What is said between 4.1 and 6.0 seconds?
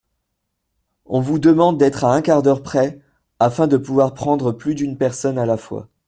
prendre plus d’une personne à la fois.